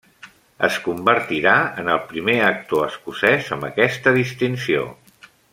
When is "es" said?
0.67-0.77